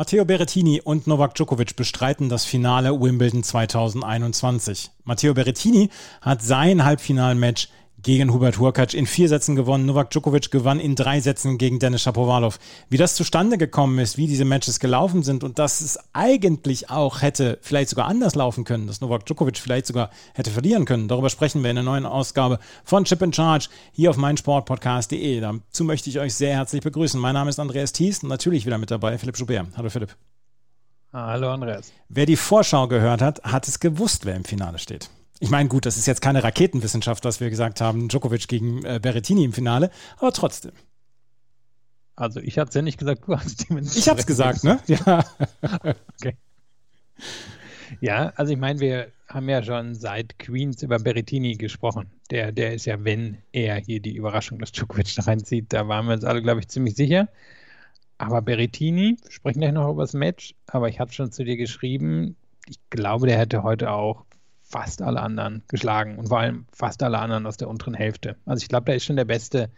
[0.00, 4.90] Matteo Berrettini und Novak Djokovic bestreiten das Finale Wimbledon 2021.
[5.04, 5.90] Matteo Berrettini
[6.22, 7.68] hat sein Halbfinalmatch
[8.02, 9.86] gegen Hubert Hurkacz in vier Sätzen gewonnen.
[9.86, 12.58] Novak Djokovic gewann in drei Sätzen gegen Dennis Shapovalov.
[12.88, 17.22] Wie das zustande gekommen ist, wie diese Matches gelaufen sind und dass es eigentlich auch
[17.22, 21.08] hätte vielleicht sogar anders laufen können, dass Novak Djokovic vielleicht sogar hätte verlieren können.
[21.08, 25.40] Darüber sprechen wir in der neuen Ausgabe von Chip in Charge hier auf meinsportpodcast.de.
[25.40, 27.20] Dazu möchte ich euch sehr herzlich begrüßen.
[27.20, 29.66] Mein Name ist Andreas Thies und natürlich wieder mit dabei Philipp Schubert.
[29.76, 30.16] Hallo Philipp.
[31.12, 31.92] Hallo Andreas.
[32.08, 35.10] Wer die Vorschau gehört hat, hat es gewusst, wer im Finale steht.
[35.42, 39.00] Ich meine, gut, das ist jetzt keine Raketenwissenschaft, was wir gesagt haben, Djokovic gegen äh,
[39.02, 40.72] Berrettini im Finale, aber trotzdem.
[42.14, 44.78] Also ich hatte es ja nicht gesagt, du hast es Ich habe es gesagt, ne?
[44.86, 45.24] Ja.
[45.62, 46.36] okay.
[48.02, 52.10] Ja, also ich meine, wir haben ja schon seit Queens über Berrettini gesprochen.
[52.30, 56.06] Der, der ist ja, wenn er hier die Überraschung des Djokovic da reinzieht, da waren
[56.06, 57.28] wir uns alle, glaube ich, ziemlich sicher.
[58.18, 61.56] Aber Berrettini, wir sprechen gleich noch über das Match, aber ich habe schon zu dir
[61.56, 62.36] geschrieben,
[62.68, 64.26] ich glaube, der hätte heute auch
[64.70, 68.36] fast alle anderen geschlagen und vor allem fast alle anderen aus der unteren Hälfte.
[68.46, 69.68] Also ich glaube, da ist schon der beste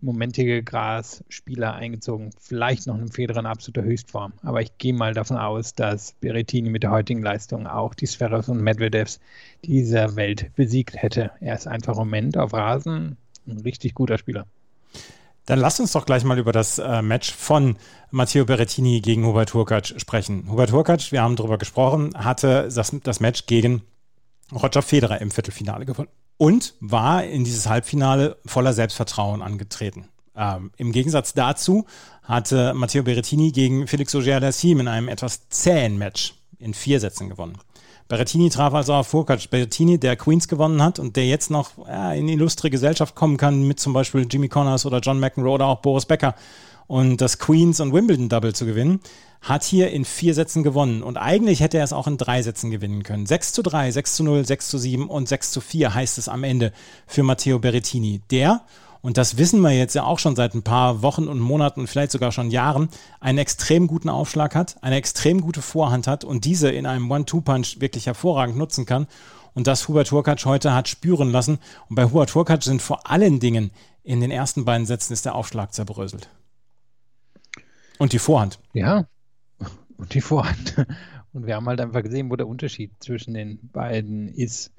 [0.00, 2.30] momentige Gras-Spieler eingezogen.
[2.40, 4.32] Vielleicht noch ein Federer in absoluter Höchstform.
[4.42, 8.48] Aber ich gehe mal davon aus, dass Berettini mit der heutigen Leistung auch die Sferos
[8.48, 9.20] und Medvedevs
[9.64, 11.32] dieser Welt besiegt hätte.
[11.40, 14.46] Er ist einfach im Moment auf Rasen ein richtig guter Spieler.
[15.46, 17.76] Dann lasst uns doch gleich mal über das äh, Match von
[18.10, 20.50] Matteo Berettini gegen Hubert Hurkacz sprechen.
[20.50, 23.82] Hubert Hurkacz, wir haben darüber gesprochen, hatte das, das Match gegen
[24.52, 30.08] Roger Federer im Viertelfinale gewonnen und war in dieses Halbfinale voller Selbstvertrauen angetreten.
[30.36, 31.84] Ähm, Im Gegensatz dazu
[32.22, 37.58] hatte Matteo Berrettini gegen Felix Auger-Aliassime in einem etwas zähen Match in vier Sätzen gewonnen.
[38.06, 39.50] Berrettini traf also auf Furkac.
[39.50, 43.66] Berrettini, der Queens gewonnen hat und der jetzt noch ja, in illustre Gesellschaft kommen kann
[43.66, 46.34] mit zum Beispiel Jimmy Connors oder John McEnroe oder auch Boris Becker
[46.88, 49.00] und das Queens und Wimbledon Double zu gewinnen
[49.40, 51.04] hat hier in vier Sätzen gewonnen.
[51.04, 53.24] Und eigentlich hätte er es auch in drei Sätzen gewinnen können.
[53.24, 56.28] 6 zu 3, 6 zu 0, 6 zu 7 und 6 zu 4 heißt es
[56.28, 56.72] am Ende
[57.06, 58.20] für Matteo Berrettini.
[58.32, 58.62] Der,
[59.00, 62.10] und das wissen wir jetzt ja auch schon seit ein paar Wochen und Monaten, vielleicht
[62.10, 62.88] sogar schon Jahren,
[63.20, 67.80] einen extrem guten Aufschlag hat, eine extrem gute Vorhand hat und diese in einem One-Two-Punch
[67.80, 69.06] wirklich hervorragend nutzen kann.
[69.54, 71.58] Und das Hubert Hurkacz heute hat spüren lassen.
[71.88, 73.70] Und bei Hubert Hurkacz sind vor allen Dingen
[74.02, 76.28] in den ersten beiden Sätzen ist der Aufschlag zerbröselt.
[77.98, 78.60] Und die Vorhand.
[78.72, 79.06] Ja,
[79.98, 80.76] und die Vorhand.
[81.34, 84.72] Und wir haben halt einfach gesehen, wo der Unterschied zwischen den beiden ist.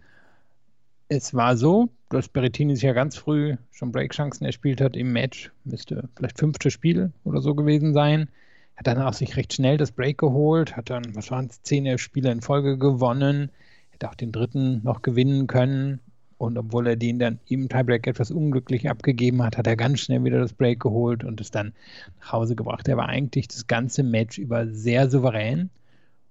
[1.08, 5.52] Es war so, dass Berrettini sich ja ganz früh schon Breakchancen erspielt hat im Match.
[5.64, 8.30] Müsste vielleicht fünfte Spiel oder so gewesen sein.
[8.76, 11.98] Hat dann auch sich recht schnell das Break geholt, hat dann, was waren es, zehn
[12.00, 13.52] Spiele in Folge gewonnen.
[13.92, 16.00] Hätte auch den dritten noch gewinnen können.
[16.40, 20.24] Und obwohl er den dann im Tiebreak etwas unglücklich abgegeben hat, hat er ganz schnell
[20.24, 21.74] wieder das Break geholt und es dann
[22.22, 22.88] nach Hause gebracht.
[22.88, 25.70] Er war eigentlich das ganze Match über sehr souverän.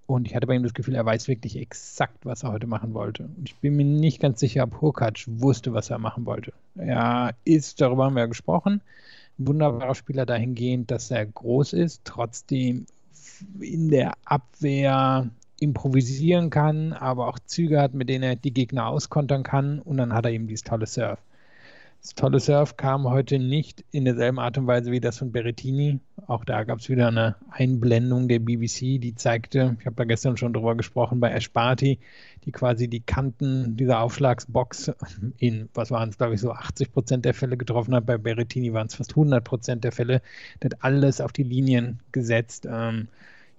[0.07, 2.95] Und ich hatte bei ihm das Gefühl, er weiß wirklich exakt, was er heute machen
[2.95, 3.25] wollte.
[3.25, 6.55] Und ich bin mir nicht ganz sicher, ob Hurkacz wusste, was er machen wollte.
[6.77, 8.81] Er ist, darüber haben wir ja gesprochen,
[9.39, 12.87] ein wunderbarer Spieler dahingehend, dass er groß ist, trotzdem
[13.61, 15.29] in der Abwehr
[15.61, 19.81] improvisieren kann, aber auch Züge hat, mit denen er die Gegner auskontern kann.
[19.81, 21.19] Und dann hat er eben dieses tolle Surf.
[22.01, 25.99] Das tolle Surf kam heute nicht in derselben Art und Weise wie das von Berrettini.
[26.29, 30.37] Auch da gab es wieder eine Einblendung der BBC, die zeigte, ich habe da gestern
[30.37, 31.99] schon drüber gesprochen, bei Ash Barty,
[32.45, 34.93] die quasi die Kanten dieser Aufschlagsbox
[35.39, 38.07] in, was waren es, glaube ich, so 80 Prozent der Fälle getroffen hat.
[38.07, 40.23] Bei Berrettini waren es fast 100 Prozent der Fälle.
[40.63, 42.67] Der hat alles auf die Linien gesetzt.
[42.71, 43.09] Ähm,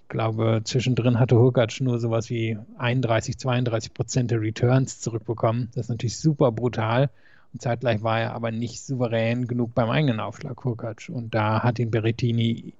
[0.09, 5.69] glaube, zwischendrin hatte Hurkacz nur sowas wie 31, 32 Prozent der Returns zurückbekommen.
[5.73, 7.09] Das ist natürlich super brutal.
[7.53, 11.09] Und zeitgleich war er aber nicht souverän genug beim eigenen Aufschlag, Hurkacz.
[11.09, 12.73] Und da hat ihn Berrettini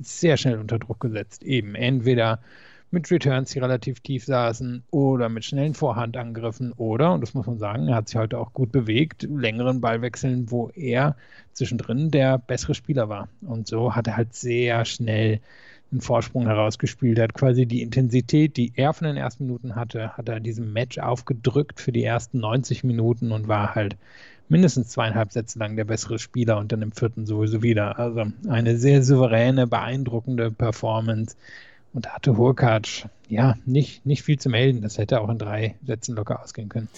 [0.00, 1.42] sehr schnell unter Druck gesetzt.
[1.42, 2.40] Eben entweder
[2.90, 7.58] mit Returns, die relativ tief saßen, oder mit schnellen Vorhandangriffen, oder, und das muss man
[7.58, 11.16] sagen, er hat sich heute auch gut bewegt, längeren Ballwechseln, wo er
[11.52, 13.28] zwischendrin der bessere Spieler war.
[13.42, 15.40] Und so hat er halt sehr schnell
[15.92, 17.18] einen Vorsprung herausgespielt.
[17.18, 20.72] Er hat quasi die Intensität, die er von den ersten Minuten hatte, hat er diesem
[20.72, 23.96] Match aufgedrückt für die ersten 90 Minuten und war halt
[24.48, 27.98] mindestens zweieinhalb Sätze lang der bessere Spieler und dann im vierten sowieso wieder.
[27.98, 31.36] Also eine sehr souveräne, beeindruckende Performance.
[31.92, 34.82] Und hatte Hurkacz, ja, nicht, nicht viel zu melden.
[34.82, 36.88] Das hätte auch in drei Sätzen locker ausgehen können.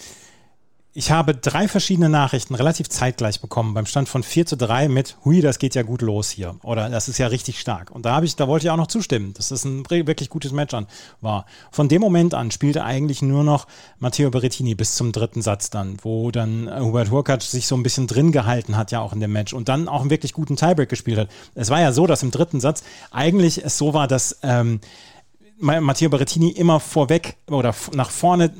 [0.98, 5.16] Ich habe drei verschiedene Nachrichten relativ zeitgleich bekommen, beim Stand von 4 zu 3 mit,
[5.24, 6.56] hui, das geht ja gut los hier.
[6.64, 7.92] Oder das ist ja richtig stark.
[7.92, 10.50] Und da habe ich, da wollte ich auch noch zustimmen, dass das ein wirklich gutes
[10.50, 10.88] Match an
[11.20, 11.46] war.
[11.70, 13.68] Von dem Moment an spielte eigentlich nur noch
[14.00, 18.08] Matteo Berrettini bis zum dritten Satz dann, wo dann Hubert Hurkacz sich so ein bisschen
[18.08, 20.88] drin gehalten hat, ja auch in dem Match und dann auch einen wirklich guten Tiebreak
[20.88, 21.28] gespielt hat.
[21.54, 24.80] Es war ja so, dass im dritten Satz eigentlich es so war, dass ähm,
[25.60, 28.50] Matteo Berrettini immer vorweg oder nach vorne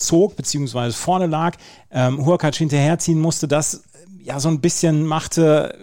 [0.00, 1.56] zog, beziehungsweise vorne lag,
[1.90, 3.80] ähm, Huakac hinterherziehen musste, das äh,
[4.24, 5.74] ja so ein bisschen machte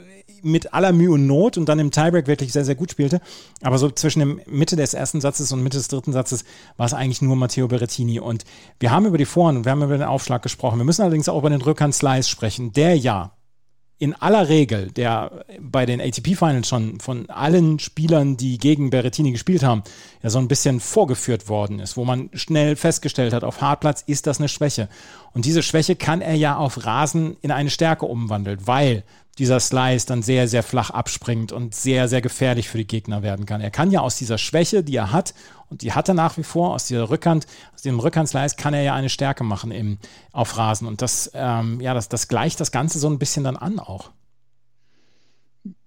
[0.43, 3.21] mit aller Mühe und Not und dann im Tiebreak wirklich sehr, sehr gut spielte.
[3.61, 6.45] Aber so zwischen der Mitte des ersten Satzes und Mitte des dritten Satzes
[6.77, 8.19] war es eigentlich nur Matteo Berrettini.
[8.19, 8.45] Und
[8.79, 10.77] wir haben über die Vorhand und wir haben über den Aufschlag gesprochen.
[10.79, 13.31] Wir müssen allerdings auch über den Rückhand-Slice sprechen, der ja
[13.99, 19.63] in aller Regel, der bei den ATP-Finals schon von allen Spielern, die gegen Berrettini gespielt
[19.63, 19.83] haben,
[20.21, 24.27] ja so ein bisschen vorgeführt worden ist, wo man schnell festgestellt hat, auf Hartplatz ist
[24.27, 24.87] das eine Schwäche.
[25.33, 29.03] Und diese Schwäche kann er ja auf Rasen in eine Stärke umwandeln, weil
[29.37, 33.45] dieser Slice dann sehr, sehr flach abspringt und sehr, sehr gefährlich für die Gegner werden
[33.45, 33.61] kann.
[33.61, 35.33] Er kann ja aus dieser Schwäche, die er hat,
[35.69, 37.45] und die hat er nach wie vor, aus dieser Rückhand,
[37.75, 39.97] aus dem Rückhandslice kann er ja eine Stärke machen im,
[40.31, 40.87] auf Rasen.
[40.87, 44.11] Und das, ähm, ja, das, das gleicht das Ganze so ein bisschen dann an auch.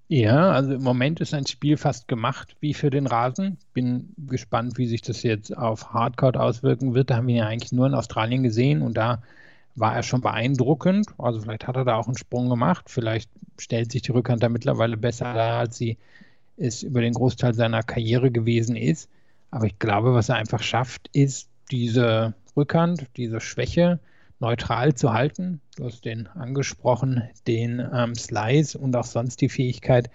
[0.08, 3.58] Ja, also im Moment ist ein Spiel fast gemacht wie für den Rasen.
[3.72, 7.10] Bin gespannt, wie sich das jetzt auf Hardcore auswirken wird.
[7.10, 9.22] Da haben wir ja eigentlich nur in Australien gesehen und da
[9.74, 11.08] war er schon beeindruckend.
[11.18, 12.86] Also vielleicht hat er da auch einen Sprung gemacht.
[12.88, 15.96] Vielleicht stellt sich die Rückhand da mittlerweile besser dar, als sie
[16.56, 19.08] es über den Großteil seiner Karriere gewesen ist.
[19.50, 24.00] Aber ich glaube, was er einfach schafft, ist diese Rückhand, diese Schwäche
[24.40, 25.60] neutral zu halten.
[25.76, 30.10] Du hast den angesprochen, den ähm, Slice und auch sonst die Fähigkeit,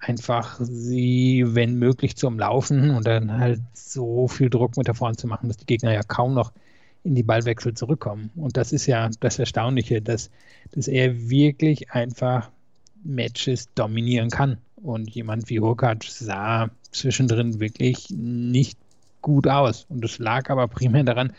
[0.00, 5.18] einfach sie, wenn möglich, zu umlaufen und dann halt so viel Druck mit der Vorhand
[5.18, 6.52] zu machen, dass die Gegner ja kaum noch
[7.08, 8.30] in die Ballwechsel zurückkommen.
[8.36, 10.30] Und das ist ja das Erstaunliche, dass,
[10.72, 12.50] dass er wirklich einfach
[13.02, 14.58] Matches dominieren kann.
[14.76, 18.78] Und jemand wie Hurkacz sah zwischendrin wirklich nicht
[19.22, 19.86] gut aus.
[19.88, 21.32] Und es lag aber primär daran,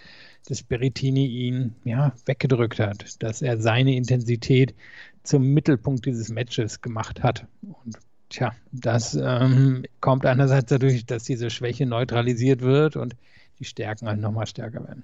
[0.48, 4.74] dass Berrettini ihn ja, weggedrückt hat, dass er seine Intensität
[5.22, 7.46] zum Mittelpunkt dieses Matches gemacht hat.
[7.62, 7.98] Und
[8.30, 13.16] tja, das ähm, kommt einerseits dadurch, dass diese Schwäche neutralisiert wird und
[13.60, 15.04] die Stärken halt nochmal stärker werden.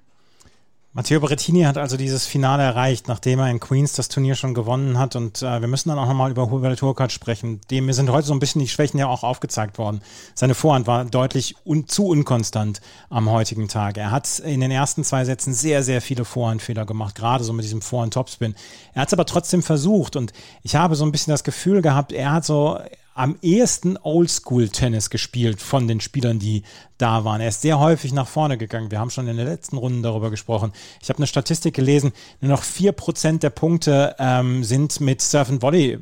[0.96, 4.98] Matteo Berrettini hat also dieses Finale erreicht, nachdem er in Queens das Turnier schon gewonnen
[4.98, 5.14] hat.
[5.14, 7.60] Und äh, wir müssen dann auch nochmal über Hubert Hurkacz sprechen.
[7.70, 10.00] Dem sind heute so ein bisschen die Schwächen ja auch aufgezeigt worden.
[10.34, 13.98] Seine Vorhand war deutlich un zu unkonstant am heutigen Tag.
[13.98, 17.66] Er hat in den ersten zwei Sätzen sehr, sehr viele Vorhandfehler gemacht, gerade so mit
[17.66, 18.54] diesem Vorhand-Topspin.
[18.94, 20.32] Er hat es aber trotzdem versucht und
[20.62, 22.80] ich habe so ein bisschen das Gefühl gehabt, er hat so
[23.16, 26.62] am ehesten Oldschool-Tennis gespielt von den Spielern, die
[26.98, 27.40] da waren.
[27.40, 28.90] Er ist sehr häufig nach vorne gegangen.
[28.90, 30.72] Wir haben schon in der letzten Runde darüber gesprochen.
[31.02, 35.62] Ich habe eine Statistik gelesen, nur noch 4% der Punkte ähm, sind mit Surf and
[35.62, 35.98] Volley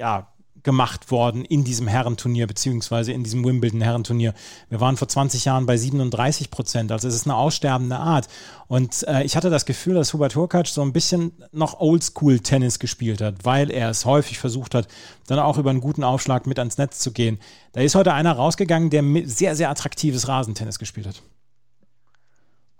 [0.00, 0.28] ja,
[0.62, 4.34] gemacht worden in diesem Herrenturnier, beziehungsweise in diesem Wimbledon-Herrenturnier.
[4.68, 8.28] Wir waren vor 20 Jahren bei 37 Prozent, also es ist eine aussterbende Art.
[8.68, 13.20] Und äh, ich hatte das Gefühl, dass Hubert Hurkacz so ein bisschen noch Oldschool-Tennis gespielt
[13.20, 14.88] hat, weil er es häufig versucht hat,
[15.26, 17.38] dann auch über einen guten Aufschlag mit ans Netz zu gehen.
[17.72, 21.22] Da ist heute einer rausgegangen, der sehr, sehr attraktives Rasentennis gespielt hat.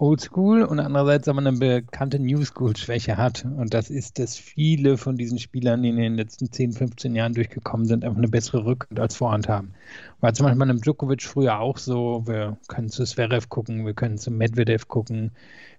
[0.00, 3.45] Oldschool und andererseits aber eine bekannte New School-Schwäche hat.
[3.45, 7.35] Und das ist, dass viele von diesen Spielern, die in den letzten 10, 15 Jahren
[7.35, 9.75] durchgekommen sind, einfach eine bessere Rückhand als Vorhand haben.
[10.21, 12.26] War zum Beispiel bei einem Djokovic früher auch so.
[12.26, 15.33] Wir können zu Zverev gucken, wir können zu Medvedev gucken,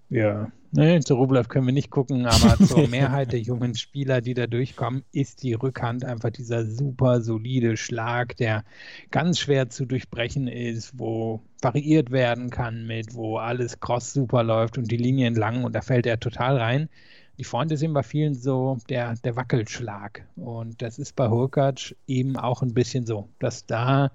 [0.10, 4.34] wir, ne, zu Rublev können wir nicht gucken, aber zur Mehrheit der jungen Spieler, die
[4.34, 8.64] da durchkommen, ist die Rückhand einfach dieser super solide Schlag, der
[9.12, 14.78] ganz schwer zu durchbrechen ist, wo variiert werden kann mit, wo alles cross super läuft
[14.78, 16.90] und die Linien lang und da fällt er total rein.
[17.38, 20.28] Die Front ist eben bei vielen so der, der Wackelschlag.
[20.36, 24.12] Und das ist bei Hurkacz eben auch ein bisschen so, dass da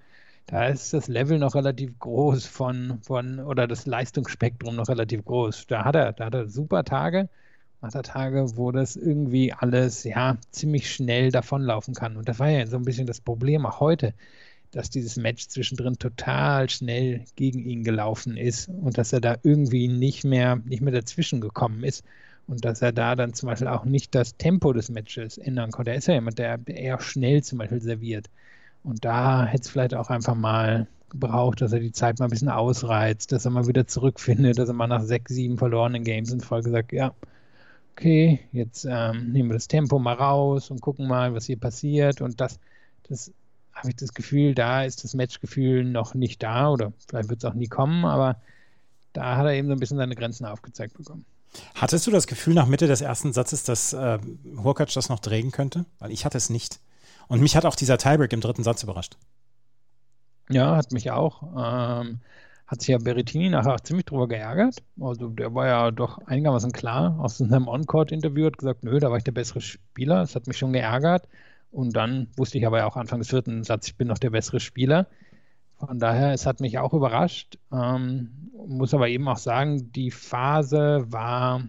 [0.46, 5.66] da ist das Level noch relativ groß von, von oder das Leistungsspektrum noch relativ groß.
[5.66, 7.28] Da hat er, da hat er super Tage,
[7.82, 12.16] hat er Tage, wo das irgendwie alles ja ziemlich schnell davonlaufen kann.
[12.16, 14.14] Und das war ja so ein bisschen das Problem auch heute,
[14.70, 19.88] dass dieses Match zwischendrin total schnell gegen ihn gelaufen ist und dass er da irgendwie
[19.88, 22.04] nicht mehr, nicht mehr dazwischen gekommen ist
[22.46, 25.90] und dass er da dann zum Beispiel auch nicht das Tempo des Matches ändern konnte.
[25.90, 28.28] Er ist ja jemand, der eher schnell zum Beispiel serviert.
[28.86, 32.30] Und da hätte es vielleicht auch einfach mal gebraucht, dass er die Zeit mal ein
[32.30, 36.30] bisschen ausreizt, dass er mal wieder zurückfindet, dass er mal nach sechs, sieben verlorenen Games
[36.30, 37.12] in Folge sagt, ja,
[37.92, 42.20] okay, jetzt ähm, nehmen wir das Tempo mal raus und gucken mal, was hier passiert.
[42.20, 42.60] Und das,
[43.08, 43.32] das
[43.72, 47.50] habe ich das Gefühl, da ist das Matchgefühl noch nicht da oder vielleicht wird es
[47.50, 48.40] auch nie kommen, aber
[49.12, 51.24] da hat er eben so ein bisschen seine Grenzen aufgezeigt bekommen.
[51.74, 54.20] Hattest du das Gefühl nach Mitte des ersten Satzes, dass äh,
[54.62, 55.86] Hurkacz das noch drehen könnte?
[55.98, 56.78] Weil ich hatte es nicht.
[57.28, 59.16] Und mich hat auch dieser Tiebreak im dritten Satz überrascht.
[60.48, 61.42] Ja, hat mich auch.
[61.42, 62.20] Ähm,
[62.66, 64.82] hat sich ja Berrettini nachher auch ziemlich drüber geärgert.
[65.00, 69.18] Also der war ja doch einigermaßen klar aus seinem On-Court-Interview, hat gesagt, nö, da war
[69.18, 70.20] ich der bessere Spieler.
[70.20, 71.28] Das hat mich schon geärgert.
[71.70, 74.30] Und dann wusste ich aber ja auch Anfang des vierten Satzes, ich bin noch der
[74.30, 75.06] bessere Spieler.
[75.78, 77.58] Von daher, es hat mich auch überrascht.
[77.72, 81.62] Ähm, muss aber eben auch sagen, die Phase war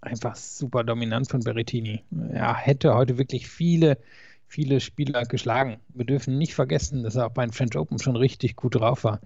[0.00, 2.02] einfach super dominant von Berrettini.
[2.32, 3.98] Er hätte heute wirklich viele,
[4.46, 5.78] viele Spieler geschlagen.
[5.94, 9.04] Wir dürfen nicht vergessen, dass er auch bei den French Open schon richtig gut drauf
[9.04, 9.20] war.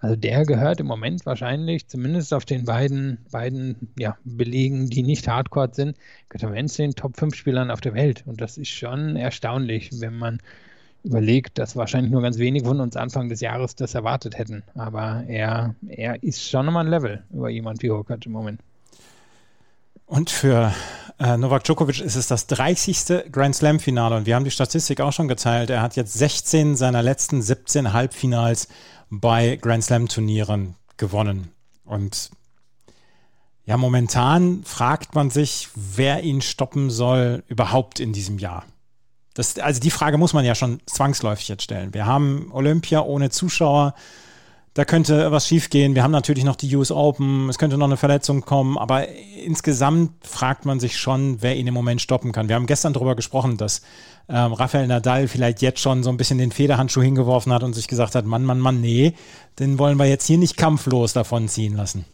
[0.00, 5.26] Also der gehört im Moment wahrscheinlich, zumindest auf den beiden, beiden ja, Belegen, die nicht
[5.26, 5.96] Hardcore sind,
[6.28, 8.22] gehört er zu den Top 5 Spielern auf der Welt.
[8.26, 10.38] Und das ist schon erstaunlich, wenn man
[11.02, 14.62] überlegt, dass wahrscheinlich nur ganz wenige von uns Anfang des Jahres das erwartet hätten.
[14.74, 18.60] Aber er, er ist schon nochmal ein Level über jemand wie Hurkacz im Moment.
[20.08, 20.74] Und für
[21.20, 23.30] äh, Novak Djokovic ist es das 30.
[23.30, 25.68] Grand Slam Finale und wir haben die Statistik auch schon geteilt.
[25.68, 28.68] Er hat jetzt 16 seiner letzten 17 Halbfinals
[29.10, 31.52] bei Grand Slam Turnieren gewonnen.
[31.84, 32.30] Und
[33.66, 38.64] ja, momentan fragt man sich, wer ihn stoppen soll überhaupt in diesem Jahr.
[39.34, 41.92] Das, also die Frage muss man ja schon zwangsläufig jetzt stellen.
[41.92, 43.94] Wir haben Olympia ohne Zuschauer
[44.78, 45.96] da könnte was schiefgehen.
[45.96, 50.24] Wir haben natürlich noch die US Open, es könnte noch eine Verletzung kommen, aber insgesamt
[50.24, 52.48] fragt man sich schon, wer ihn im Moment stoppen kann.
[52.48, 53.82] Wir haben gestern darüber gesprochen, dass
[54.28, 57.88] ähm, Rafael Nadal vielleicht jetzt schon so ein bisschen den Federhandschuh hingeworfen hat und sich
[57.88, 59.14] gesagt hat, Mann, Mann, Mann, nee,
[59.58, 62.04] den wollen wir jetzt hier nicht kampflos davon ziehen lassen.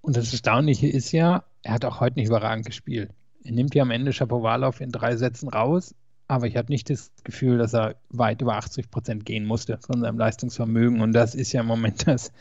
[0.00, 3.10] Und das Erstaunliche ist ja, er hat auch heute nicht überragend gespielt.
[3.44, 5.94] Er nimmt ja am Ende Shapovalov in drei Sätzen raus,
[6.32, 10.00] aber ich habe nicht das Gefühl, dass er weit über 80 Prozent gehen musste von
[10.00, 11.02] seinem Leistungsvermögen.
[11.02, 12.32] Und das ist ja im Moment das,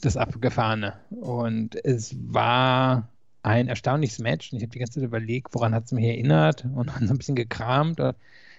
[0.00, 0.92] das Abgefahrene.
[1.10, 3.08] Und es war
[3.42, 4.52] ein erstaunliches Match.
[4.52, 7.14] Und ich habe die ganze Zeit überlegt, woran hat es mich erinnert und dann so
[7.14, 7.98] ein bisschen gekramt.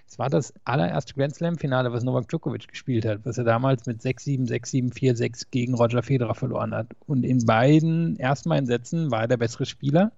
[0.06, 4.02] Es war das allererste Grand Slam-Finale, was Novak Djokovic gespielt hat, was er damals mit
[4.02, 6.88] 6-7, 6-7, 4-6 gegen Roger Federer verloren hat.
[7.06, 10.12] Und in beiden ersten Sätzen war er der bessere Spieler,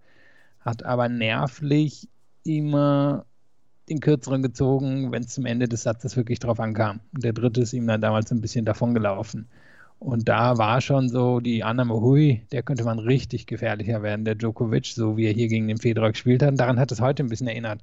[0.59, 2.09] hat aber nervlich
[2.43, 3.25] immer
[3.89, 7.01] den kürzeren gezogen, wenn es zum Ende des Satzes wirklich drauf ankam.
[7.15, 9.49] Und der dritte ist ihm dann damals ein bisschen davon gelaufen.
[10.01, 14.37] Und da war schon so die Annahme, hui, der könnte man richtig gefährlicher werden, der
[14.37, 16.51] Djokovic, so wie er hier gegen den Federer gespielt hat.
[16.51, 17.81] Und daran hat es heute ein bisschen erinnert.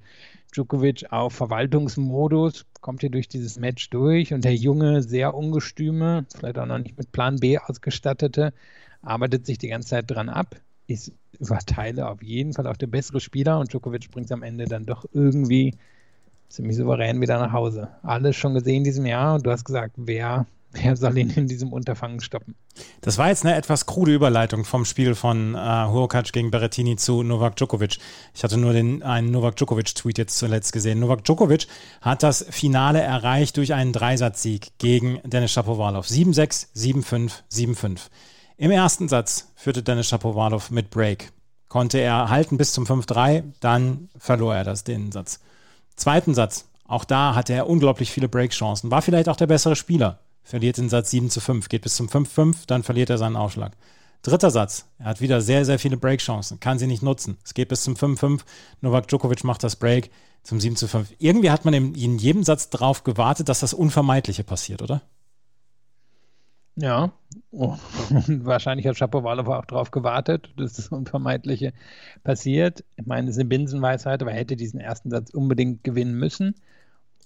[0.54, 6.58] Djokovic auf Verwaltungsmodus, kommt hier durch dieses Match durch und der junge, sehr ungestüme, vielleicht
[6.58, 8.54] auch noch nicht mit Plan B ausgestattete,
[9.02, 10.56] arbeitet sich die ganze Zeit dran ab,
[10.88, 14.44] ist über Teile auf jeden Fall auch der bessere Spieler und Djokovic bringt es am
[14.44, 15.74] Ende dann doch irgendwie
[16.50, 17.90] ziemlich souverän wieder nach Hause.
[18.04, 21.48] Alles schon gesehen in diesem Jahr und du hast gesagt, wer, wer soll ihn in
[21.48, 22.56] diesem Unterfangen stoppen?
[23.02, 27.24] Das war jetzt eine etwas krude Überleitung vom Spiel von äh, Hurkacz gegen Berrettini zu
[27.24, 27.98] Novak Djokovic.
[28.34, 31.00] Ich hatte nur den, einen Novak Djokovic-Tweet jetzt zuletzt gesehen.
[31.00, 31.68] Novak Djokovic
[32.02, 36.08] hat das Finale erreicht durch einen Dreisatzsieg gegen Dennis Shapovalov.
[36.08, 38.00] 7-6, 7-5, 7-5.
[38.58, 41.32] Im ersten Satz führte Dennis Shapovalov mit Break.
[41.68, 45.40] Konnte er halten bis zum 5-3, dann verlor er das, den Satz.
[45.96, 46.68] Zweiten Satz.
[46.88, 48.92] Auch da hatte er unglaublich viele Breakchancen.
[48.92, 50.20] War vielleicht auch der bessere Spieler.
[50.44, 53.72] Verliert den Satz 7 zu 5, geht bis zum 5-5, dann verliert er seinen Aufschlag.
[54.22, 54.86] Dritter Satz.
[55.00, 57.38] Er hat wieder sehr, sehr viele Breakchancen, kann sie nicht nutzen.
[57.44, 58.42] Es geht bis zum 5-5.
[58.82, 60.12] Novak Djokovic macht das Break
[60.44, 61.16] zum 7 zu 5.
[61.18, 65.02] Irgendwie hat man in jedem Satz darauf gewartet, dass das Unvermeidliche passiert, oder?
[66.78, 67.14] Ja,
[67.52, 67.78] oh.
[68.10, 71.72] und wahrscheinlich hat Shapovalov auch darauf gewartet, dass das Unvermeidliche
[72.24, 72.84] passiert.
[72.98, 76.56] Ich meine, es ist eine Binsenweisheit, aber er hätte diesen ersten Satz unbedingt gewinnen müssen.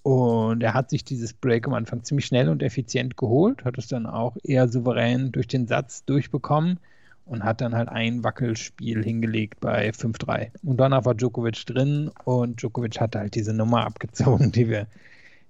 [0.02, 3.88] Und er hat sich dieses Break am Anfang ziemlich schnell und effizient geholt, hat es
[3.88, 6.78] dann auch eher souverän durch den Satz durchbekommen
[7.26, 10.52] und hat dann halt ein Wackelspiel hingelegt bei 5-3.
[10.62, 14.86] Und danach war Djokovic drin und Djokovic hat halt diese Nummer abgezogen, die wir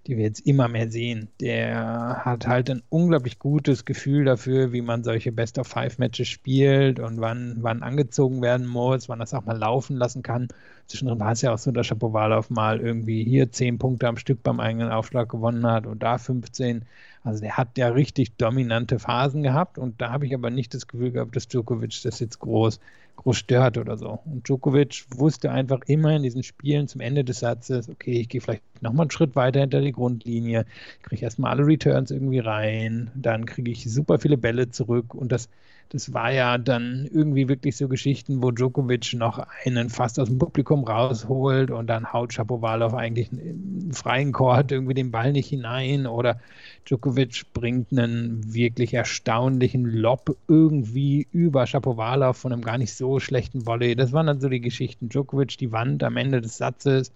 [0.07, 1.28] die wir jetzt immer mehr sehen.
[1.40, 7.59] Der hat halt ein unglaublich gutes Gefühl dafür, wie man solche Best-of-Five-Matches spielt und wann,
[7.61, 10.49] wann angezogen werden muss, wann das auch mal laufen lassen kann.
[10.87, 14.42] Zwischendrin war es ja auch so, dass Shapovalov mal irgendwie hier 10 Punkte am Stück
[14.42, 16.83] beim eigenen Aufschlag gewonnen hat und da 15.
[17.23, 20.88] Also der hat ja richtig dominante Phasen gehabt und da habe ich aber nicht das
[20.88, 22.80] Gefühl gehabt, dass Djokovic das jetzt groß
[23.21, 24.19] groß stört oder so.
[24.25, 28.41] Und Djokovic wusste einfach immer in diesen Spielen zum Ende des Satzes, okay, ich gehe
[28.41, 30.65] vielleicht nochmal einen Schritt weiter hinter die Grundlinie,
[31.03, 35.49] kriege erstmal alle Returns irgendwie rein, dann kriege ich super viele Bälle zurück und das
[35.93, 40.39] das war ja dann irgendwie wirklich so Geschichten, wo Djokovic noch einen fast aus dem
[40.39, 46.07] Publikum rausholt und dann haut Shapovalov eigentlich einen freien Chord irgendwie den Ball nicht hinein
[46.07, 46.39] oder
[46.85, 53.67] Djokovic bringt einen wirklich erstaunlichen Lob irgendwie über Shapovalov von einem gar nicht so schlechten
[53.67, 53.97] Volley.
[53.97, 55.09] Das waren dann so die Geschichten.
[55.09, 57.12] Djokovic die Wand am Ende des Satzes,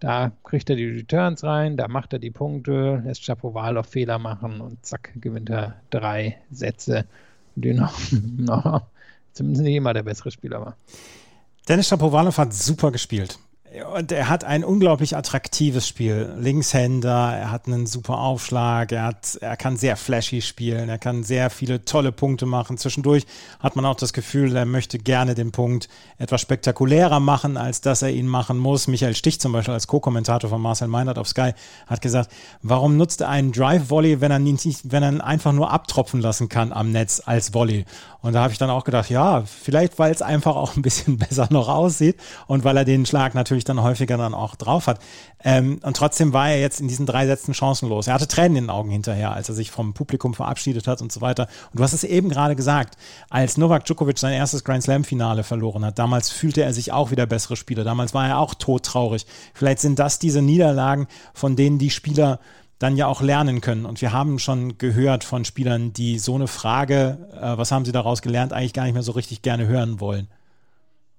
[0.00, 4.60] da kriegt er die Returns rein, da macht er die Punkte, lässt Shapovalov Fehler machen
[4.60, 7.04] und zack, gewinnt er drei Sätze
[7.56, 7.98] die noch,
[8.36, 8.82] noch
[9.32, 10.76] zumindest nicht immer der bessere Spieler war.
[11.68, 13.38] Dennis Shapovalov hat super gespielt.
[13.96, 16.32] Und er hat ein unglaublich attraktives Spiel.
[16.38, 21.24] Linkshänder, er hat einen super Aufschlag, er, hat, er kann sehr flashy spielen, er kann
[21.24, 22.78] sehr viele tolle Punkte machen.
[22.78, 23.26] Zwischendurch
[23.58, 28.02] hat man auch das Gefühl, er möchte gerne den Punkt etwas spektakulärer machen, als dass
[28.02, 28.86] er ihn machen muss.
[28.86, 31.52] Michael Stich zum Beispiel als Co-Kommentator von Marcel Meinert auf Sky
[31.86, 32.30] hat gesagt,
[32.62, 36.20] warum nutzt er einen Drive-Volley, wenn er ihn nicht, wenn er ihn einfach nur abtropfen
[36.20, 37.84] lassen kann am Netz als Volley?
[38.26, 41.16] Und da habe ich dann auch gedacht, ja, vielleicht weil es einfach auch ein bisschen
[41.16, 42.16] besser noch aussieht
[42.48, 44.98] und weil er den Schlag natürlich dann häufiger dann auch drauf hat.
[45.44, 48.08] Ähm, und trotzdem war er jetzt in diesen drei Sätzen chancenlos.
[48.08, 51.12] Er hatte Tränen in den Augen hinterher, als er sich vom Publikum verabschiedet hat und
[51.12, 51.46] so weiter.
[51.70, 52.98] Und du hast es eben gerade gesagt,
[53.30, 57.26] als Novak Djokovic sein erstes Grand Slam-Finale verloren hat, damals fühlte er sich auch wieder
[57.26, 57.84] bessere Spieler.
[57.84, 59.24] Damals war er auch todtraurig.
[59.54, 62.40] Vielleicht sind das diese Niederlagen, von denen die Spieler
[62.78, 63.86] dann ja auch lernen können.
[63.86, 67.92] Und wir haben schon gehört von Spielern, die so eine Frage, äh, was haben sie
[67.92, 70.28] daraus gelernt, eigentlich gar nicht mehr so richtig gerne hören wollen.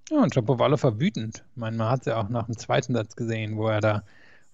[0.09, 1.43] Ja, und Shapovalov war wütend.
[1.55, 4.03] Man hat es ja auch nach dem zweiten Satz gesehen, wo er da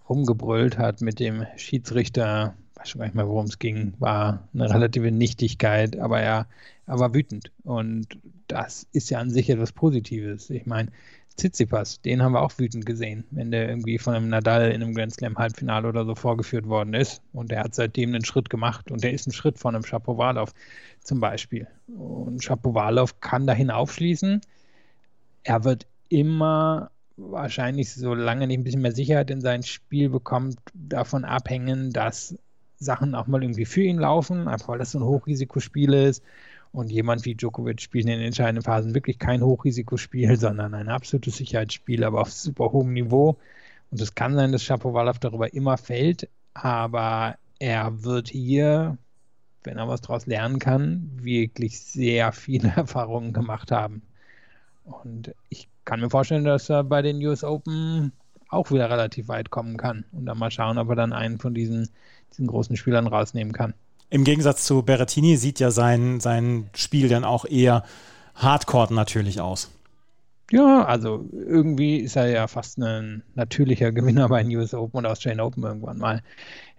[0.09, 2.55] rumgebrüllt hat mit dem Schiedsrichter.
[2.71, 3.93] Ich weiß schon gar nicht mehr, worum es ging.
[3.99, 6.47] War eine relative Nichtigkeit, aber er,
[6.87, 7.51] er war wütend.
[7.63, 8.07] Und
[8.47, 10.49] das ist ja an sich etwas Positives.
[10.49, 10.91] Ich meine,
[11.35, 14.93] Tsitsipas, den haben wir auch wütend gesehen, wenn der irgendwie von einem Nadal in einem
[14.93, 17.21] Grand Slam Halbfinale oder so vorgeführt worden ist.
[17.33, 20.53] Und der hat seitdem einen Schritt gemacht und der ist ein Schritt von einem Shapovalov
[21.01, 21.67] zum Beispiel.
[21.87, 24.41] Und Shapovalov kann dahin aufschließen.
[25.43, 31.25] Er wird immer wahrscheinlich, solange nicht ein bisschen mehr Sicherheit in sein Spiel bekommt, davon
[31.25, 32.35] abhängen, dass
[32.77, 36.23] Sachen auch mal irgendwie für ihn laufen, einfach weil das so ein Hochrisikospiel ist
[36.73, 41.37] und jemand wie Djokovic spielt in den entscheidenden Phasen wirklich kein Hochrisikospiel, sondern ein absolutes
[41.37, 43.37] Sicherheitsspiel, aber auf super hohem Niveau.
[43.91, 48.97] Und es kann sein, dass Shapovalov darüber immer fällt, aber er wird hier,
[49.63, 54.01] wenn er was daraus lernen kann, wirklich sehr viele Erfahrungen gemacht haben.
[54.83, 58.11] Und ich kann mir vorstellen, dass er bei den US Open
[58.49, 60.05] auch wieder relativ weit kommen kann.
[60.11, 61.89] Und dann mal schauen, ob er dann einen von diesen,
[62.31, 63.75] diesen großen Spielern rausnehmen kann.
[64.13, 67.83] Im Gegensatz zu Berrettini sieht ja sein, sein Spiel dann auch eher
[68.35, 69.71] hardcore natürlich aus.
[70.51, 75.07] Ja, also irgendwie ist er ja fast ein natürlicher Gewinner bei den US Open und
[75.07, 76.21] Australian Open irgendwann mal.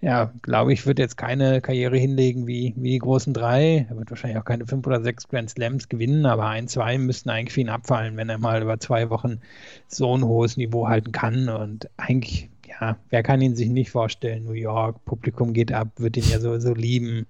[0.00, 3.88] Ja, glaube ich, wird jetzt keine Karriere hinlegen wie, wie die großen drei.
[3.90, 7.30] Er wird wahrscheinlich auch keine fünf oder sechs Grand Slams gewinnen, aber ein, zwei müssten
[7.30, 9.40] eigentlich für ihn abfallen, wenn er mal über zwei Wochen
[9.88, 11.48] so ein hohes Niveau halten kann.
[11.48, 12.48] Und eigentlich
[12.80, 14.44] ja, wer kann ihn sich nicht vorstellen?
[14.44, 17.26] New York, Publikum geht ab, wird ihn ja sowieso lieben.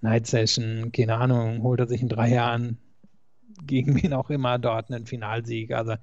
[0.00, 2.78] Night Session, keine Ahnung, holt er sich in drei Jahren
[3.66, 5.72] gegen wen auch immer dort einen Finalsieg.
[5.72, 5.94] Also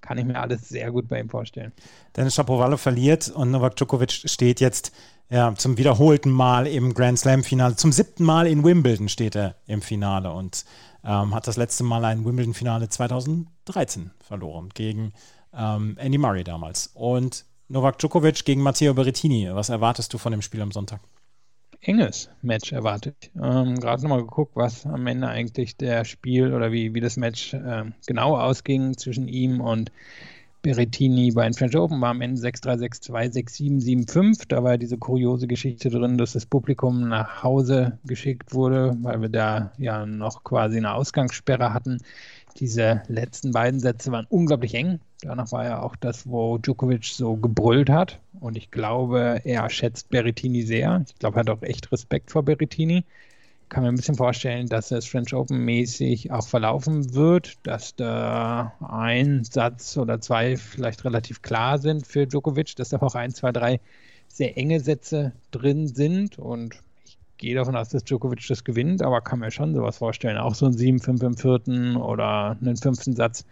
[0.00, 1.72] kann ich mir alles sehr gut bei ihm vorstellen.
[2.16, 4.92] Dennis Shapovalov verliert und Novak Djokovic steht jetzt
[5.28, 7.76] ja, zum wiederholten Mal im Grand Slam-Finale.
[7.76, 10.64] Zum siebten Mal in Wimbledon steht er im Finale und
[11.04, 15.12] ähm, hat das letzte Mal ein Wimbledon-Finale 2013 verloren gegen
[15.54, 16.90] ähm, Andy Murray damals.
[16.94, 19.48] Und Novak Djokovic gegen Matteo Berrettini.
[19.52, 20.98] Was erwartest du von dem Spiel am Sonntag?
[21.80, 23.30] Enges Match erwarte ich.
[23.40, 27.54] Ähm, Gerade nochmal geguckt, was am Ende eigentlich der Spiel oder wie, wie das Match
[27.54, 29.92] ähm, genau ausging zwischen ihm und
[30.62, 34.44] Berrettini bei den French Open war am Ende 6-3, 6-2, 6-7, 7-5.
[34.48, 39.30] Da war diese kuriose Geschichte drin, dass das Publikum nach Hause geschickt wurde, weil wir
[39.30, 42.02] da ja noch quasi eine Ausgangssperre hatten.
[42.58, 45.00] Diese letzten beiden Sätze waren unglaublich eng.
[45.22, 48.20] Danach war ja auch das, wo Djokovic so gebrüllt hat.
[48.40, 51.04] Und ich glaube, er schätzt Berrettini sehr.
[51.06, 53.04] Ich glaube, er hat auch echt Respekt vor Berrettini.
[53.68, 58.72] Kann mir ein bisschen vorstellen, dass es French Open mäßig auch verlaufen wird, dass da
[58.80, 63.52] ein Satz oder zwei vielleicht relativ klar sind für Djokovic, dass da auch ein, zwei,
[63.52, 63.80] drei
[64.26, 66.38] sehr enge Sätze drin sind.
[66.38, 66.82] Und
[67.40, 70.36] gehe davon aus, dass Djokovic das gewinnt, aber kann mir schon sowas vorstellen.
[70.36, 73.44] Auch so ein 7-5 im vierten oder einen fünften Satz,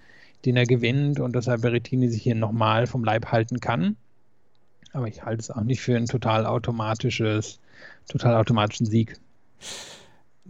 [0.44, 3.96] den er gewinnt und dass er Berrettini sich hier nochmal vom Leib halten kann.
[4.92, 7.61] Aber ich halte es auch nicht für ein total automatisches,
[8.09, 9.18] total automatischen Sieg.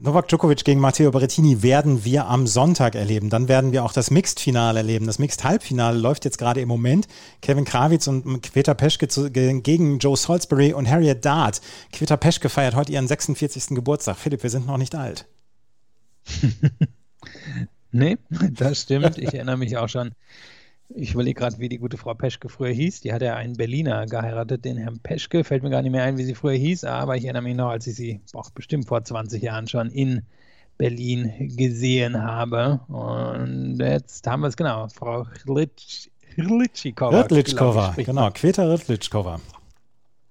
[0.00, 3.30] Novak Djokovic gegen Matteo Berrettini werden wir am Sonntag erleben.
[3.30, 5.06] Dann werden wir auch das Mixed-Finale erleben.
[5.06, 7.08] Das Mixed-Halbfinale läuft jetzt gerade im Moment.
[7.42, 11.61] Kevin Krawitz und Queta Peschke gegen Joe Salisbury und Harriet Dart.
[11.92, 13.74] Queta Peschke feiert heute ihren 46.
[13.74, 14.16] Geburtstag.
[14.16, 15.26] Philipp, wir sind noch nicht alt.
[17.90, 18.18] nee,
[18.52, 19.18] das stimmt.
[19.18, 20.12] Ich erinnere mich auch schon
[20.90, 23.03] ich überlege gerade, wie die gute Frau Peschke früher hieß.
[23.03, 25.44] Die hat ja einen Berliner geheiratet, den Herrn Peschke.
[25.44, 27.68] Fällt mir gar nicht mehr ein, wie sie früher hieß, aber ich erinnere mich noch,
[27.68, 30.22] als ich sie auch bestimmt vor 20 Jahren schon in
[30.79, 32.81] Berlin gesehen habe.
[32.88, 37.24] Und jetzt haben wir es genau, Frau Hrlitschikova.
[37.24, 39.40] Hrlitschikova, genau, Queta Hrlitschikova.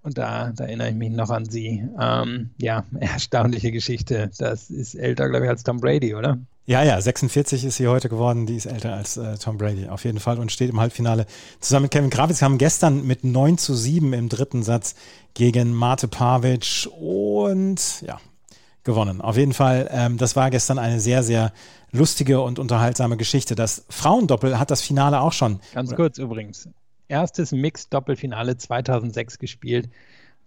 [0.02, 1.84] Und da, da, erinnere ich mich noch an sie.
[2.00, 4.32] Ähm, ja, erstaunliche Geschichte.
[4.38, 6.40] Das ist älter, glaube ich, als Tom Brady, oder?
[6.68, 8.46] Ja, ja, 46 ist sie heute geworden.
[8.46, 10.38] Die ist älter als äh, Tom Brady, auf jeden Fall.
[10.38, 11.26] Und steht im Halbfinale
[11.62, 12.42] zusammen mit Kevin Kravitz.
[12.42, 14.96] haben gestern mit 9 zu 7 im dritten Satz
[15.34, 18.20] gegen Mate Pavic und ja,
[18.84, 19.22] gewonnen.
[19.22, 21.54] Auf jeden Fall, ähm, das war gestern eine sehr, sehr
[21.94, 23.56] lustige und unterhaltsame Geschichte.
[23.56, 25.62] Das Frauendoppel hat das Finale auch schon.
[25.74, 26.68] Ganz kurz übrigens.
[27.08, 29.90] Erstes Mixed-Doppelfinale 2006 gespielt.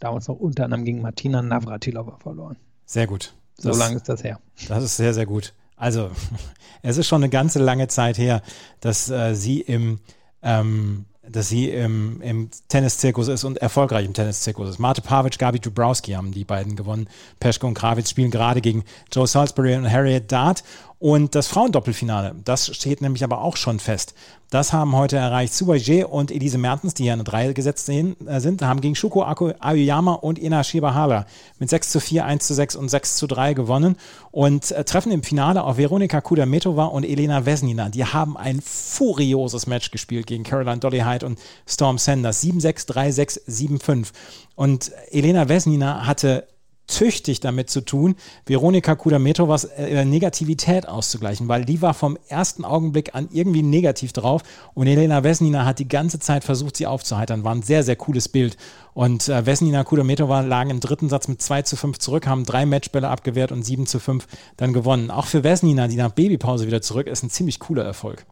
[0.01, 2.57] Damals noch unter anderem gegen Martina Navratilova verloren.
[2.85, 3.33] Sehr gut.
[3.57, 4.39] So lange ist das her.
[4.69, 5.55] Das ist sehr, sehr gut.
[5.81, 6.11] Also,
[6.83, 8.43] es ist schon eine ganze lange Zeit her,
[8.81, 9.99] dass äh, sie im
[10.43, 14.79] ähm, dass sie im, im Tenniszirkus ist und erfolgreich im Tenniszirkus ist.
[14.79, 17.09] Marte Pavic, Gabi Dubrowski haben die beiden gewonnen.
[17.39, 20.65] Peschko und Krawitz spielen gerade gegen Joe Salisbury und Harriet Dart.
[21.01, 24.13] Und das Frauendoppelfinale, das steht nämlich aber auch schon fest.
[24.51, 28.61] Das haben heute erreicht Subaje und Elise Mertens, die ja eine Dreie gesetzt äh, sind,
[28.61, 31.25] haben gegen Shuko Aoyama und Ina Shibahara
[31.59, 33.97] mit 6 zu 4, 1 zu 6 und 6 zu 3 gewonnen
[34.31, 37.89] und äh, treffen im Finale auf Veronika Kudametova und Elena Vesnina.
[37.89, 42.45] Die haben ein furioses Match gespielt gegen Caroline Dollyhide und Storm Sanders.
[42.45, 44.09] 7-6, 3-6, 7-5.
[44.55, 46.47] Und Elena Vesnina hatte
[46.91, 53.15] tüchtig damit zu tun, Veronika Kudametovas äh, Negativität auszugleichen, weil die war vom ersten Augenblick
[53.15, 54.43] an irgendwie negativ drauf
[54.75, 57.45] und Elena Vesnina hat die ganze Zeit versucht, sie aufzuheitern.
[57.45, 58.57] War ein sehr, sehr cooles Bild.
[58.93, 62.67] Und äh, Vesnina Kudametova lagen im dritten Satz mit 2 zu 5 zurück, haben drei
[62.67, 64.27] Matchbälle abgewehrt und 7 zu 5
[64.57, 65.11] dann gewonnen.
[65.11, 68.27] Auch für Vesnina, die nach Babypause wieder zurück ist, ein ziemlich cooler Erfolg.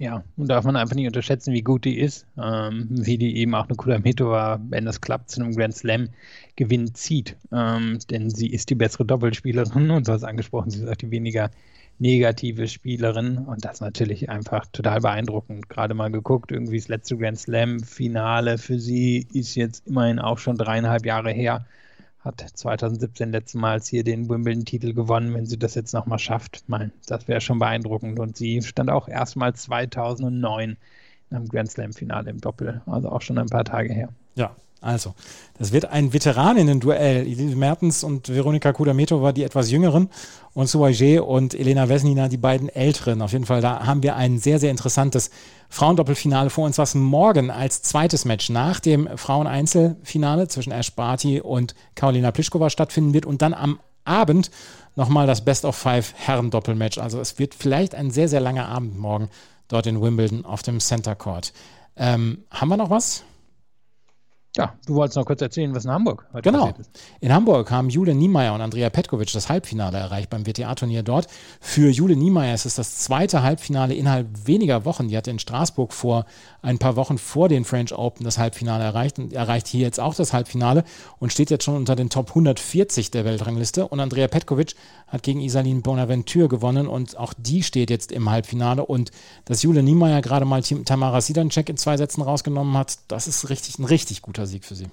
[0.00, 3.54] Ja, und darf man einfach nicht unterschätzen, wie gut die ist, ähm, wie die eben
[3.54, 6.08] auch eine Kulametova, wenn das klappt, zu einem Grand Slam
[6.56, 7.36] Gewinn zieht.
[7.52, 11.10] Ähm, denn sie ist die bessere Doppelspielerin und du hast angesprochen, sie ist auch die
[11.10, 11.50] weniger
[11.98, 15.68] negative Spielerin und das natürlich einfach total beeindruckend.
[15.68, 20.38] Gerade mal geguckt, irgendwie das letzte Grand Slam Finale für sie ist jetzt immerhin auch
[20.38, 21.66] schon dreieinhalb Jahre her
[22.20, 25.34] hat 2017 letztmals hier den Wimbledon-Titel gewonnen.
[25.34, 28.18] Wenn sie das jetzt nochmal schafft, mein, das wäre schon beeindruckend.
[28.18, 30.76] Und sie stand auch erstmals 2009
[31.30, 34.08] im Grand Slam-Finale im Doppel, also auch schon ein paar Tage her.
[34.34, 35.14] Ja, also,
[35.58, 37.26] das wird ein Veteraninnen-Duell.
[37.26, 40.08] Elise Mertens und Veronika Kudametova, die etwas jüngeren,
[40.54, 43.20] und Suaje und Elena Vesnina, die beiden älteren.
[43.20, 45.30] Auf jeden Fall, da haben wir ein sehr, sehr interessantes
[45.68, 51.74] Frauendoppelfinale vor uns, was morgen als zweites Match nach dem Frauen-Einzelfinale zwischen Ash Barty und
[51.94, 54.50] Karolina Pliskova stattfinden wird und dann am Abend
[54.96, 56.98] nochmal das Best of Five Herren-Doppelmatch.
[56.98, 59.28] Also es wird vielleicht ein sehr, sehr langer Abend morgen
[59.68, 61.52] dort in Wimbledon auf dem Center Court.
[61.96, 63.24] Ähm, haben wir noch was?
[64.56, 66.66] Ja, du wolltest noch kurz erzählen, was in Hamburg heute genau.
[66.66, 66.90] passiert ist.
[67.20, 71.28] In Hamburg haben Jule Niemeyer und Andrea Petkovic das Halbfinale erreicht beim WTA-Turnier dort.
[71.60, 75.06] Für Jule Niemeyer ist es das zweite Halbfinale innerhalb weniger Wochen.
[75.06, 76.24] Die hatte in Straßburg vor
[76.62, 80.16] ein paar Wochen vor den French Open das Halbfinale erreicht und erreicht hier jetzt auch
[80.16, 80.82] das Halbfinale
[81.20, 83.86] und steht jetzt schon unter den Top 140 der Weltrangliste.
[83.86, 84.74] Und Andrea Petkovic
[85.06, 88.84] hat gegen Isalin Bonaventure gewonnen und auch die steht jetzt im Halbfinale.
[88.84, 89.12] Und
[89.44, 93.78] dass Jule Niemeyer gerade mal Tamara Sidancek in zwei Sätzen rausgenommen hat, das ist richtig
[93.78, 94.88] ein richtig guter guter Sieg für sie.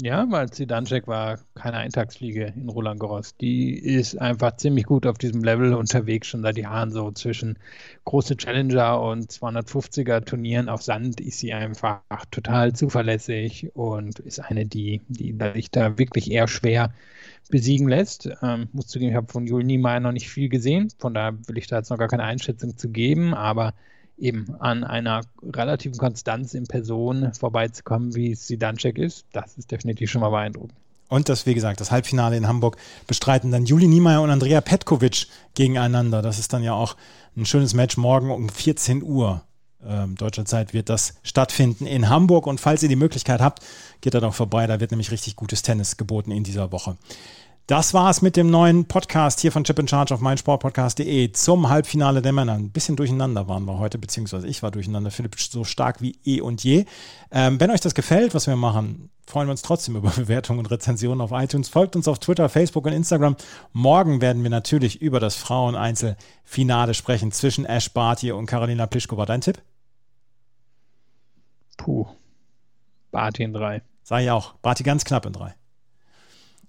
[0.00, 3.36] Ja, weil Zidanschek war keine Eintagsfliege in Roland Garros.
[3.36, 7.58] Die ist einfach ziemlich gut auf diesem Level unterwegs, schon seit Jahren so zwischen
[8.04, 14.66] große Challenger und 250er Turnieren auf Sand ist sie einfach total zuverlässig und ist eine,
[14.66, 16.94] die, die sich da wirklich eher schwer
[17.50, 18.28] besiegen lässt.
[18.40, 21.58] Ähm, muss zugeben, ich habe von Juli Niemeyer noch nicht viel gesehen, von daher will
[21.58, 23.74] ich da jetzt noch gar keine Einschätzung zu geben, aber
[24.18, 30.10] eben an einer relativen Konstanz in Person vorbeizukommen, wie es Sidanczek ist, das ist definitiv
[30.10, 30.74] schon mal beeindruckend.
[31.08, 32.76] Und das, wie gesagt, das Halbfinale in Hamburg
[33.06, 36.20] bestreiten dann Juli Niemeyer und Andrea Petkovic gegeneinander.
[36.20, 36.96] Das ist dann ja auch
[37.36, 39.42] ein schönes Match morgen um 14 Uhr.
[39.86, 42.46] Ähm, deutscher Zeit wird das stattfinden in Hamburg.
[42.46, 43.64] Und falls ihr die Möglichkeit habt,
[44.02, 44.66] geht da doch vorbei.
[44.66, 46.98] Da wird nämlich richtig gutes Tennis geboten in dieser Woche.
[47.68, 51.68] Das war es mit dem neuen Podcast hier von Chip in Charge auf meinsportpodcast.de zum
[51.68, 52.54] Halbfinale der Männer.
[52.54, 56.40] Ein bisschen durcheinander waren wir heute, beziehungsweise ich war durcheinander, Philipp so stark wie eh
[56.40, 56.86] und je.
[57.30, 60.70] Ähm, wenn euch das gefällt, was wir machen, freuen wir uns trotzdem über Bewertungen und
[60.70, 61.68] Rezensionen auf iTunes.
[61.68, 63.36] Folgt uns auf Twitter, Facebook und Instagram.
[63.74, 69.26] Morgen werden wir natürlich über das Frauen-Einzelfinale sprechen zwischen Ash Barty und Karolina Plischkova.
[69.26, 69.60] Dein Tipp?
[71.76, 72.06] Puh.
[73.10, 73.82] Barty in drei.
[74.04, 74.54] Sag ich auch.
[74.62, 75.54] Barty ganz knapp in drei.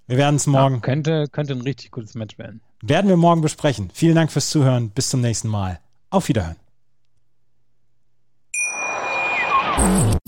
[0.10, 0.76] Wir werden es morgen.
[0.76, 2.62] Ja, könnte, könnte ein richtig gutes Match werden.
[2.82, 3.92] Werden wir morgen besprechen.
[3.94, 4.90] Vielen Dank fürs Zuhören.
[4.90, 5.80] Bis zum nächsten Mal.
[6.10, 6.56] Auf Wiederhören.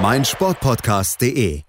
[0.00, 1.67] meinsportpodcast.de